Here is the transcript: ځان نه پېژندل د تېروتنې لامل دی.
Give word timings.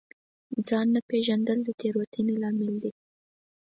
ځان 0.67 0.87
نه 0.95 1.01
پېژندل 1.09 1.59
د 1.63 1.69
تېروتنې 1.79 2.35
لامل 2.41 2.75
دی. 2.83 2.91